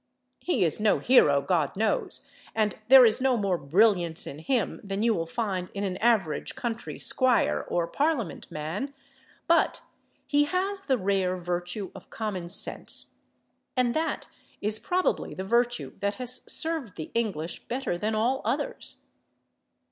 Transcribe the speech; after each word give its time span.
He 0.39 0.63
is 0.65 0.79
no 0.79 0.97
hero, 0.97 1.43
God 1.43 1.75
knows, 1.75 2.27
and 2.55 2.73
there 2.87 3.05
is 3.05 3.21
no 3.21 3.37
more 3.37 3.55
brilliance 3.59 4.25
in 4.25 4.39
him 4.39 4.81
than 4.83 5.03
you 5.03 5.13
will 5.13 5.27
find 5.27 5.69
in 5.75 5.83
an 5.83 5.97
average 5.97 6.55
country 6.55 6.97
squire 6.97 7.63
or 7.69 7.85
Parliament 7.85 8.49
man, 8.49 8.95
but 9.45 9.81
he 10.25 10.45
has 10.45 10.85
the 10.85 10.97
rare 10.97 11.37
virtue 11.37 11.91
of 11.93 12.09
common 12.09 12.49
sense, 12.49 13.17
and 13.77 13.93
that 13.93 14.27
is 14.59 14.79
probably 14.79 15.35
the 15.35 15.43
virtue 15.43 15.93
that 15.99 16.15
has 16.15 16.51
served 16.51 16.95
the 16.97 17.11
English 17.13 17.65
better 17.67 17.95
than 17.95 18.15
all 18.15 18.41
others. 18.43 19.03